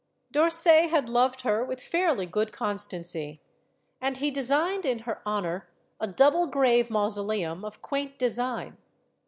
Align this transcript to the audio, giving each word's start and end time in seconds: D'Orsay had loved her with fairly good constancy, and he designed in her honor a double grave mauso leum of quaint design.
D'Orsay 0.31 0.87
had 0.87 1.09
loved 1.09 1.41
her 1.41 1.63
with 1.63 1.79
fairly 1.79 2.25
good 2.25 2.51
constancy, 2.51 3.39
and 4.01 4.17
he 4.17 4.31
designed 4.31 4.83
in 4.83 4.97
her 5.05 5.21
honor 5.27 5.69
a 5.99 6.07
double 6.07 6.47
grave 6.47 6.89
mauso 6.89 7.21
leum 7.23 7.63
of 7.63 7.83
quaint 7.83 8.17
design. 8.17 8.77